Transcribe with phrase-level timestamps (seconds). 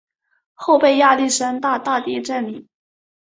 [0.55, 2.67] 后被亚历山大大帝占领。